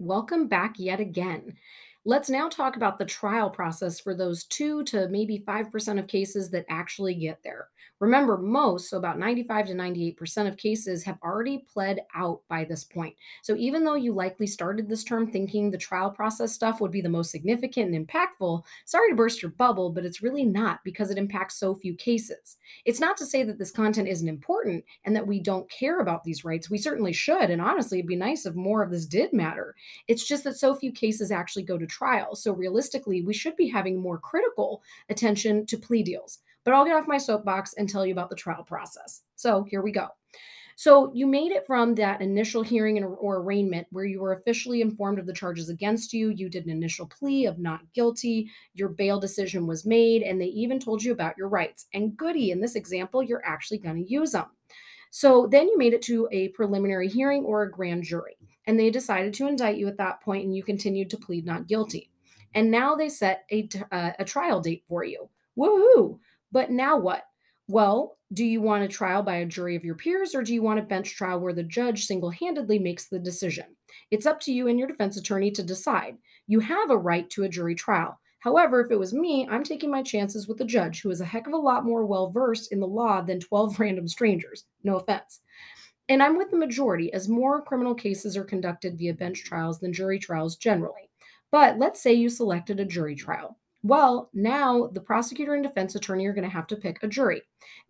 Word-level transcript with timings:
Welcome 0.00 0.48
back 0.48 0.80
yet 0.80 0.98
again. 0.98 1.56
Let's 2.06 2.30
now 2.30 2.48
talk 2.48 2.76
about 2.76 2.96
the 2.96 3.04
trial 3.04 3.50
process 3.50 4.00
for 4.00 4.14
those 4.14 4.44
2 4.44 4.84
to 4.84 5.06
maybe 5.08 5.44
5% 5.46 5.98
of 5.98 6.06
cases 6.06 6.48
that 6.50 6.64
actually 6.70 7.14
get 7.14 7.42
there. 7.42 7.68
Remember, 7.98 8.38
most, 8.38 8.88
so 8.88 8.96
about 8.96 9.18
95 9.18 9.66
to 9.66 9.74
98% 9.74 10.48
of 10.48 10.56
cases, 10.56 11.04
have 11.04 11.18
already 11.22 11.58
pled 11.70 12.00
out 12.14 12.40
by 12.48 12.64
this 12.64 12.82
point. 12.82 13.14
So 13.42 13.54
even 13.56 13.84
though 13.84 13.96
you 13.96 14.14
likely 14.14 14.46
started 14.46 14.88
this 14.88 15.04
term 15.04 15.30
thinking 15.30 15.70
the 15.70 15.76
trial 15.76 16.10
process 16.10 16.54
stuff 16.54 16.80
would 16.80 16.90
be 16.90 17.02
the 17.02 17.10
most 17.10 17.30
significant 17.30 17.94
and 17.94 18.08
impactful, 18.08 18.64
sorry 18.86 19.10
to 19.10 19.14
burst 19.14 19.42
your 19.42 19.50
bubble, 19.50 19.90
but 19.90 20.06
it's 20.06 20.22
really 20.22 20.46
not 20.46 20.80
because 20.82 21.10
it 21.10 21.18
impacts 21.18 21.56
so 21.56 21.74
few 21.74 21.94
cases. 21.94 22.56
It's 22.86 23.00
not 23.00 23.18
to 23.18 23.26
say 23.26 23.42
that 23.42 23.58
this 23.58 23.70
content 23.70 24.08
isn't 24.08 24.26
important 24.26 24.82
and 25.04 25.14
that 25.14 25.26
we 25.26 25.38
don't 25.38 25.70
care 25.70 26.00
about 26.00 26.24
these 26.24 26.42
rights. 26.42 26.70
We 26.70 26.78
certainly 26.78 27.12
should. 27.12 27.50
And 27.50 27.60
honestly, 27.60 27.98
it'd 27.98 28.08
be 28.08 28.16
nice 28.16 28.46
if 28.46 28.54
more 28.54 28.82
of 28.82 28.90
this 28.90 29.04
did 29.04 29.34
matter. 29.34 29.74
It's 30.08 30.26
just 30.26 30.44
that 30.44 30.56
so 30.56 30.74
few 30.74 30.92
cases 30.92 31.30
actually 31.30 31.64
go 31.64 31.76
to 31.76 31.89
trial. 31.90 32.34
So 32.34 32.52
realistically, 32.52 33.22
we 33.22 33.34
should 33.34 33.56
be 33.56 33.68
having 33.68 34.00
more 34.00 34.18
critical 34.18 34.82
attention 35.08 35.66
to 35.66 35.76
plea 35.76 36.02
deals. 36.02 36.38
But 36.64 36.74
I'll 36.74 36.84
get 36.84 36.96
off 36.96 37.08
my 37.08 37.18
soapbox 37.18 37.74
and 37.74 37.88
tell 37.88 38.06
you 38.06 38.12
about 38.12 38.30
the 38.30 38.36
trial 38.36 38.62
process. 38.62 39.22
So 39.36 39.64
here 39.64 39.82
we 39.82 39.92
go. 39.92 40.08
So 40.76 41.12
you 41.12 41.26
made 41.26 41.52
it 41.52 41.66
from 41.66 41.94
that 41.96 42.22
initial 42.22 42.62
hearing 42.62 43.04
or 43.04 43.36
arraignment 43.36 43.86
where 43.90 44.06
you 44.06 44.18
were 44.18 44.32
officially 44.32 44.80
informed 44.80 45.18
of 45.18 45.26
the 45.26 45.32
charges 45.34 45.68
against 45.68 46.14
you. 46.14 46.30
You 46.30 46.48
did 46.48 46.64
an 46.64 46.70
initial 46.70 47.06
plea 47.06 47.44
of 47.44 47.58
not 47.58 47.80
guilty. 47.92 48.48
Your 48.72 48.88
bail 48.88 49.20
decision 49.20 49.66
was 49.66 49.84
made, 49.84 50.22
and 50.22 50.40
they 50.40 50.46
even 50.46 50.80
told 50.80 51.02
you 51.02 51.12
about 51.12 51.36
your 51.36 51.50
rights. 51.50 51.86
And 51.92 52.16
goody, 52.16 52.50
in 52.50 52.62
this 52.62 52.76
example, 52.76 53.22
you're 53.22 53.44
actually 53.44 53.76
going 53.76 54.02
to 54.02 54.10
use 54.10 54.32
them. 54.32 54.46
So 55.10 55.46
then 55.50 55.68
you 55.68 55.76
made 55.76 55.92
it 55.92 56.00
to 56.02 56.28
a 56.32 56.48
preliminary 56.48 57.08
hearing 57.08 57.44
or 57.44 57.64
a 57.64 57.70
grand 57.70 58.04
jury 58.04 58.36
and 58.66 58.78
they 58.78 58.90
decided 58.90 59.34
to 59.34 59.48
indict 59.48 59.76
you 59.76 59.88
at 59.88 59.98
that 59.98 60.20
point 60.20 60.44
and 60.44 60.54
you 60.54 60.62
continued 60.62 61.10
to 61.10 61.16
plead 61.16 61.46
not 61.46 61.66
guilty. 61.66 62.10
And 62.54 62.70
now 62.70 62.94
they 62.94 63.08
set 63.08 63.44
a, 63.50 63.68
uh, 63.92 64.12
a 64.18 64.24
trial 64.24 64.60
date 64.60 64.84
for 64.88 65.04
you. 65.04 65.28
Woohoo! 65.58 66.18
But 66.52 66.70
now 66.70 66.98
what? 66.98 67.24
Well, 67.68 68.18
do 68.32 68.44
you 68.44 68.60
want 68.60 68.84
a 68.84 68.88
trial 68.88 69.22
by 69.22 69.36
a 69.36 69.46
jury 69.46 69.76
of 69.76 69.84
your 69.84 69.94
peers 69.94 70.34
or 70.34 70.42
do 70.42 70.52
you 70.52 70.62
want 70.62 70.80
a 70.80 70.82
bench 70.82 71.16
trial 71.16 71.40
where 71.40 71.52
the 71.52 71.62
judge 71.62 72.04
single 72.04 72.30
handedly 72.30 72.78
makes 72.78 73.06
the 73.06 73.18
decision? 73.18 73.66
It's 74.10 74.26
up 74.26 74.40
to 74.40 74.52
you 74.52 74.68
and 74.68 74.78
your 74.78 74.88
defense 74.88 75.16
attorney 75.16 75.50
to 75.52 75.62
decide. 75.62 76.16
You 76.46 76.60
have 76.60 76.90
a 76.90 76.98
right 76.98 77.28
to 77.30 77.44
a 77.44 77.48
jury 77.48 77.74
trial. 77.74 78.18
However, 78.40 78.80
if 78.80 78.90
it 78.90 78.98
was 78.98 79.12
me, 79.12 79.46
I'm 79.50 79.62
taking 79.62 79.90
my 79.90 80.02
chances 80.02 80.48
with 80.48 80.58
the 80.58 80.64
judge, 80.64 81.02
who 81.02 81.10
is 81.10 81.20
a 81.20 81.26
heck 81.26 81.46
of 81.46 81.52
a 81.52 81.58
lot 81.58 81.84
more 81.84 82.06
well 82.06 82.30
versed 82.30 82.72
in 82.72 82.80
the 82.80 82.86
law 82.86 83.20
than 83.20 83.38
12 83.38 83.78
random 83.80 84.08
strangers. 84.08 84.64
No 84.82 84.96
offense. 84.96 85.40
And 86.10 86.20
I'm 86.20 86.36
with 86.36 86.50
the 86.50 86.56
majority, 86.56 87.12
as 87.12 87.28
more 87.28 87.62
criminal 87.62 87.94
cases 87.94 88.36
are 88.36 88.42
conducted 88.42 88.98
via 88.98 89.14
bench 89.14 89.44
trials 89.44 89.78
than 89.78 89.92
jury 89.92 90.18
trials 90.18 90.56
generally. 90.56 91.08
But 91.52 91.78
let's 91.78 92.02
say 92.02 92.12
you 92.12 92.28
selected 92.28 92.80
a 92.80 92.84
jury 92.84 93.14
trial. 93.14 93.56
Well, 93.84 94.28
now 94.34 94.88
the 94.88 95.00
prosecutor 95.00 95.54
and 95.54 95.62
defense 95.62 95.94
attorney 95.94 96.26
are 96.26 96.32
going 96.32 96.44
to 96.44 96.50
have 96.50 96.66
to 96.66 96.76
pick 96.76 97.00
a 97.02 97.08
jury. 97.08 97.42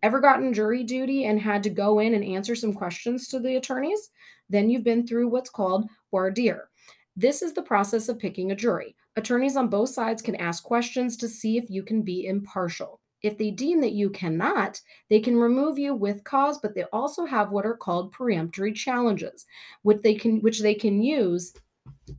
Ever 0.03 0.19
gotten 0.19 0.53
jury 0.53 0.83
duty 0.83 1.25
and 1.25 1.41
had 1.41 1.63
to 1.63 1.71
go 1.71 1.97
in 1.97 2.13
and 2.13 2.23
answer 2.23 2.55
some 2.55 2.73
questions 2.73 3.27
to 3.29 3.39
the 3.39 3.55
attorneys? 3.55 4.11
Then 4.51 4.69
you've 4.69 4.83
been 4.83 5.07
through 5.07 5.29
what's 5.29 5.49
called 5.49 5.89
voir 6.11 6.29
dire. 6.29 6.69
This 7.15 7.41
is 7.41 7.53
the 7.53 7.63
process 7.63 8.07
of 8.07 8.19
picking 8.19 8.51
a 8.51 8.55
jury. 8.55 8.95
Attorneys 9.15 9.57
on 9.57 9.67
both 9.67 9.89
sides 9.89 10.21
can 10.21 10.35
ask 10.35 10.63
questions 10.63 11.17
to 11.17 11.27
see 11.27 11.57
if 11.57 11.71
you 11.71 11.81
can 11.81 12.03
be 12.03 12.27
impartial. 12.27 13.00
If 13.23 13.37
they 13.37 13.51
deem 13.51 13.81
that 13.81 13.91
you 13.91 14.09
cannot, 14.09 14.81
they 15.09 15.19
can 15.19 15.37
remove 15.37 15.77
you 15.77 15.93
with 15.93 16.23
cause, 16.23 16.57
but 16.57 16.73
they 16.73 16.83
also 16.85 17.25
have 17.25 17.51
what 17.51 17.65
are 17.65 17.75
called 17.75 18.11
peremptory 18.11 18.73
challenges, 18.73 19.45
which 19.83 20.01
they 20.01 20.15
can 20.15 20.41
which 20.41 20.61
they 20.61 20.73
can 20.73 21.01
use 21.01 21.53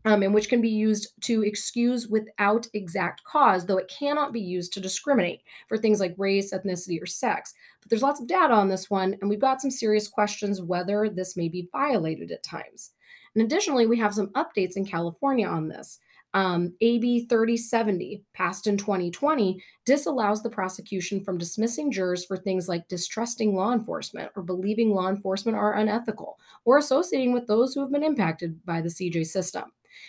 um, 0.04 0.22
and 0.22 0.34
which 0.34 0.48
can 0.48 0.60
be 0.60 0.70
used 0.70 1.12
to 1.22 1.42
excuse 1.42 2.08
without 2.08 2.66
exact 2.74 3.22
cause, 3.24 3.66
though 3.66 3.78
it 3.78 3.92
cannot 3.96 4.32
be 4.32 4.40
used 4.40 4.72
to 4.72 4.80
discriminate 4.80 5.42
for 5.68 5.76
things 5.76 6.00
like 6.00 6.14
race, 6.18 6.52
ethnicity, 6.52 7.00
or 7.00 7.06
sex. 7.06 7.54
But 7.80 7.90
there's 7.90 8.02
lots 8.02 8.20
of 8.20 8.26
data 8.26 8.54
on 8.54 8.68
this 8.68 8.90
one, 8.90 9.16
and 9.20 9.28
we've 9.28 9.40
got 9.40 9.60
some 9.60 9.70
serious 9.70 10.08
questions 10.08 10.62
whether 10.62 11.08
this 11.08 11.36
may 11.36 11.48
be 11.48 11.68
violated 11.72 12.30
at 12.30 12.42
times. 12.42 12.92
And 13.34 13.44
additionally, 13.44 13.86
we 13.86 13.98
have 13.98 14.14
some 14.14 14.28
updates 14.28 14.76
in 14.76 14.84
California 14.84 15.46
on 15.46 15.68
this 15.68 15.98
um, 16.34 16.74
AB 16.80 17.26
3070, 17.26 18.22
passed 18.32 18.66
in 18.66 18.76
2020, 18.76 19.62
disallows 19.84 20.42
the 20.42 20.50
prosecution 20.50 21.22
from 21.22 21.38
dismissing 21.38 21.90
jurors 21.90 22.24
for 22.24 22.36
things 22.36 22.68
like 22.68 22.88
distrusting 22.88 23.54
law 23.54 23.72
enforcement 23.72 24.30
or 24.34 24.42
believing 24.42 24.90
law 24.94 25.08
enforcement 25.08 25.56
are 25.56 25.74
unethical 25.74 26.38
or 26.64 26.78
associating 26.78 27.32
with 27.32 27.46
those 27.46 27.74
who 27.74 27.80
have 27.80 27.92
been 27.92 28.02
impacted 28.02 28.64
by 28.64 28.80
the 28.80 28.88
CJ 28.88 29.26
system. 29.26 29.64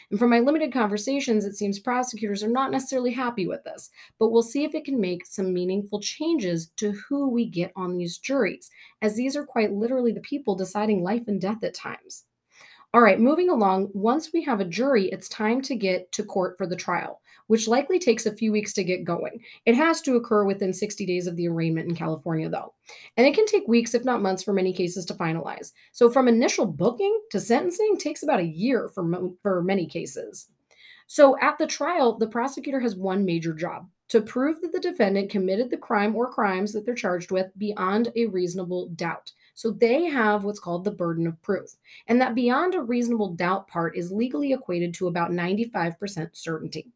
And 0.09 0.19
from 0.19 0.29
my 0.29 0.39
limited 0.39 0.71
conversations, 0.71 1.45
it 1.45 1.55
seems 1.55 1.79
prosecutors 1.79 2.43
are 2.43 2.49
not 2.49 2.71
necessarily 2.71 3.11
happy 3.11 3.47
with 3.47 3.63
this, 3.63 3.89
but 4.19 4.29
we'll 4.29 4.43
see 4.43 4.63
if 4.63 4.73
it 4.73 4.85
can 4.85 4.99
make 4.99 5.25
some 5.25 5.53
meaningful 5.53 5.99
changes 5.99 6.71
to 6.77 6.91
who 6.91 7.29
we 7.29 7.45
get 7.45 7.71
on 7.75 7.97
these 7.97 8.17
juries, 8.17 8.69
as 9.01 9.15
these 9.15 9.35
are 9.35 9.45
quite 9.45 9.73
literally 9.73 10.11
the 10.11 10.21
people 10.21 10.55
deciding 10.55 11.03
life 11.03 11.27
and 11.27 11.41
death 11.41 11.63
at 11.63 11.73
times. 11.73 12.25
All 12.95 13.01
right, 13.01 13.19
moving 13.19 13.49
along, 13.49 13.89
once 13.93 14.31
we 14.31 14.43
have 14.43 14.59
a 14.59 14.65
jury, 14.65 15.05
it's 15.05 15.27
time 15.27 15.63
to 15.63 15.75
get 15.75 16.11
to 16.11 16.23
court 16.23 16.59
for 16.59 16.67
the 16.67 16.75
trial, 16.75 17.21
which 17.47 17.67
likely 17.67 17.97
takes 17.97 18.27
a 18.27 18.35
few 18.35 18.51
weeks 18.51 18.71
to 18.73 18.83
get 18.83 19.03
going. 19.03 19.43
It 19.65 19.73
has 19.73 19.99
to 20.01 20.15
occur 20.15 20.45
within 20.45 20.71
60 20.71 21.03
days 21.07 21.25
of 21.25 21.35
the 21.35 21.47
arraignment 21.47 21.89
in 21.89 21.95
California, 21.95 22.49
though. 22.49 22.75
And 23.17 23.25
it 23.25 23.33
can 23.33 23.47
take 23.47 23.67
weeks, 23.67 23.95
if 23.95 24.05
not 24.05 24.21
months, 24.21 24.43
for 24.43 24.53
many 24.53 24.73
cases 24.73 25.05
to 25.05 25.15
finalize. 25.15 25.71
So, 25.91 26.07
from 26.11 26.27
initial 26.27 26.67
booking 26.67 27.19
to 27.31 27.39
sentencing 27.39 27.97
takes 27.97 28.21
about 28.21 28.41
a 28.41 28.45
year 28.45 28.87
for, 28.89 29.01
mo- 29.01 29.35
for 29.41 29.63
many 29.63 29.87
cases. 29.87 30.49
So, 31.07 31.35
at 31.39 31.57
the 31.57 31.65
trial, 31.65 32.19
the 32.19 32.27
prosecutor 32.27 32.79
has 32.79 32.95
one 32.95 33.25
major 33.25 33.55
job 33.55 33.87
to 34.09 34.21
prove 34.21 34.61
that 34.61 34.71
the 34.71 34.79
defendant 34.79 35.29
committed 35.29 35.69
the 35.69 35.77
crime 35.77 36.15
or 36.15 36.31
crimes 36.31 36.73
that 36.73 36.85
they're 36.85 36.95
charged 36.95 37.31
with 37.31 37.47
beyond 37.57 38.11
a 38.15 38.27
reasonable 38.27 38.89
doubt. 38.89 39.31
So 39.55 39.71
they 39.71 40.05
have 40.05 40.43
what's 40.43 40.59
called 40.59 40.83
the 40.83 40.91
burden 40.91 41.27
of 41.27 41.41
proof. 41.41 41.75
And 42.07 42.19
that 42.21 42.35
beyond 42.35 42.75
a 42.75 42.81
reasonable 42.81 43.29
doubt 43.29 43.67
part 43.67 43.97
is 43.97 44.11
legally 44.11 44.53
equated 44.53 44.93
to 44.95 45.07
about 45.07 45.31
95% 45.31 46.29
certainty. 46.33 46.91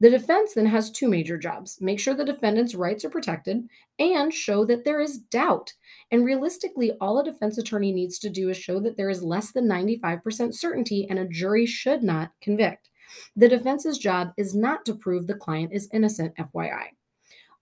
The 0.00 0.10
defense 0.10 0.54
then 0.54 0.66
has 0.66 0.90
two 0.90 1.08
major 1.08 1.38
jobs 1.38 1.80
make 1.80 1.98
sure 1.98 2.14
the 2.14 2.24
defendant's 2.24 2.74
rights 2.74 3.04
are 3.04 3.10
protected 3.10 3.68
and 3.98 4.32
show 4.32 4.64
that 4.66 4.84
there 4.84 5.00
is 5.00 5.18
doubt. 5.18 5.72
And 6.10 6.24
realistically, 6.24 6.92
all 7.00 7.18
a 7.18 7.24
defense 7.24 7.56
attorney 7.56 7.92
needs 7.92 8.18
to 8.20 8.30
do 8.30 8.50
is 8.50 8.56
show 8.56 8.80
that 8.80 8.96
there 8.96 9.10
is 9.10 9.22
less 9.22 9.52
than 9.52 9.68
95% 9.68 10.54
certainty 10.54 11.06
and 11.08 11.18
a 11.18 11.28
jury 11.28 11.66
should 11.66 12.02
not 12.02 12.32
convict. 12.40 12.89
The 13.36 13.48
defense's 13.48 13.98
job 13.98 14.32
is 14.36 14.54
not 14.54 14.84
to 14.86 14.94
prove 14.94 15.26
the 15.26 15.34
client 15.34 15.72
is 15.72 15.88
innocent, 15.92 16.34
FYI. 16.36 16.88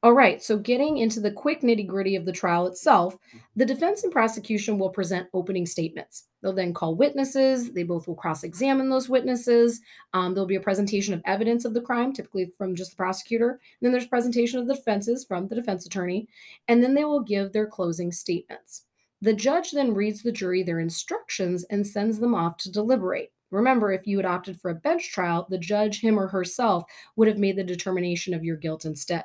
All 0.00 0.12
right, 0.12 0.40
so 0.40 0.56
getting 0.56 0.98
into 0.98 1.18
the 1.18 1.32
quick 1.32 1.62
nitty 1.62 1.84
gritty 1.84 2.14
of 2.14 2.24
the 2.24 2.30
trial 2.30 2.68
itself, 2.68 3.16
the 3.56 3.66
defense 3.66 4.04
and 4.04 4.12
prosecution 4.12 4.78
will 4.78 4.90
present 4.90 5.26
opening 5.34 5.66
statements. 5.66 6.28
They'll 6.40 6.52
then 6.52 6.72
call 6.72 6.94
witnesses. 6.94 7.72
They 7.72 7.82
both 7.82 8.06
will 8.06 8.14
cross 8.14 8.44
examine 8.44 8.88
those 8.90 9.08
witnesses. 9.08 9.80
Um, 10.14 10.34
there'll 10.34 10.46
be 10.46 10.54
a 10.54 10.60
presentation 10.60 11.14
of 11.14 11.22
evidence 11.24 11.64
of 11.64 11.74
the 11.74 11.80
crime, 11.80 12.12
typically 12.12 12.52
from 12.56 12.76
just 12.76 12.92
the 12.92 12.96
prosecutor. 12.96 13.50
And 13.50 13.58
then 13.80 13.90
there's 13.90 14.06
presentation 14.06 14.60
of 14.60 14.68
the 14.68 14.76
defenses 14.76 15.24
from 15.24 15.48
the 15.48 15.56
defense 15.56 15.84
attorney. 15.84 16.28
And 16.68 16.80
then 16.80 16.94
they 16.94 17.04
will 17.04 17.24
give 17.24 17.52
their 17.52 17.66
closing 17.66 18.12
statements. 18.12 18.84
The 19.20 19.32
judge 19.32 19.72
then 19.72 19.94
reads 19.94 20.22
the 20.22 20.30
jury 20.30 20.62
their 20.62 20.78
instructions 20.78 21.64
and 21.70 21.84
sends 21.84 22.20
them 22.20 22.36
off 22.36 22.56
to 22.58 22.70
deliberate. 22.70 23.32
Remember, 23.50 23.92
if 23.92 24.06
you 24.06 24.18
had 24.18 24.26
opted 24.26 24.60
for 24.60 24.70
a 24.70 24.74
bench 24.74 25.10
trial, 25.10 25.46
the 25.48 25.58
judge, 25.58 26.00
him 26.00 26.18
or 26.18 26.28
herself, 26.28 26.84
would 27.16 27.28
have 27.28 27.38
made 27.38 27.56
the 27.56 27.64
determination 27.64 28.34
of 28.34 28.44
your 28.44 28.56
guilt 28.56 28.84
instead. 28.84 29.24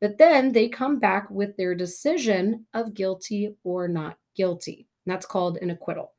But 0.00 0.18
then 0.18 0.52
they 0.52 0.68
come 0.68 0.98
back 0.98 1.30
with 1.30 1.56
their 1.56 1.74
decision 1.74 2.66
of 2.74 2.94
guilty 2.94 3.56
or 3.64 3.88
not 3.88 4.18
guilty. 4.34 4.86
That's 5.06 5.26
called 5.26 5.58
an 5.58 5.70
acquittal. 5.70 6.12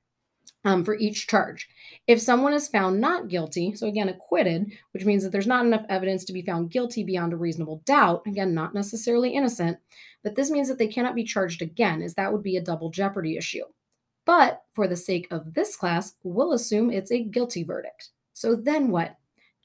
Um, 0.63 0.83
for 0.83 0.95
each 0.95 1.27
charge. 1.27 1.69
If 2.07 2.19
someone 2.19 2.53
is 2.53 2.67
found 2.67 2.99
not 2.99 3.27
guilty, 3.27 3.75
so 3.75 3.85
again, 3.85 4.09
acquitted, 4.09 4.73
which 4.93 5.05
means 5.05 5.21
that 5.21 5.31
there's 5.31 5.45
not 5.45 5.63
enough 5.63 5.85
evidence 5.89 6.25
to 6.25 6.33
be 6.33 6.41
found 6.41 6.71
guilty 6.71 7.03
beyond 7.03 7.33
a 7.33 7.37
reasonable 7.37 7.83
doubt, 7.85 8.23
again, 8.25 8.55
not 8.55 8.73
necessarily 8.73 9.35
innocent, 9.35 9.77
but 10.23 10.33
this 10.33 10.49
means 10.49 10.67
that 10.67 10.79
they 10.79 10.87
cannot 10.87 11.13
be 11.13 11.23
charged 11.23 11.61
again, 11.61 12.01
as 12.01 12.15
that 12.15 12.33
would 12.33 12.41
be 12.41 12.57
a 12.57 12.63
double 12.63 12.89
jeopardy 12.89 13.37
issue. 13.37 13.63
But 14.25 14.63
for 14.73 14.87
the 14.87 14.95
sake 14.95 15.27
of 15.31 15.53
this 15.53 15.75
class, 15.75 16.15
we'll 16.23 16.53
assume 16.53 16.91
it's 16.91 17.11
a 17.11 17.23
guilty 17.23 17.63
verdict. 17.63 18.09
So 18.33 18.55
then 18.55 18.89
what? 18.89 19.15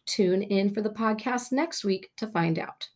Tune 0.06 0.42
in 0.42 0.72
for 0.72 0.82
the 0.82 0.90
podcast 0.90 1.52
next 1.52 1.84
week 1.84 2.10
to 2.18 2.26
find 2.26 2.58
out. 2.58 2.88